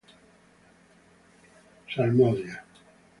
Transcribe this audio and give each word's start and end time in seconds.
Salmodia 1.95 2.63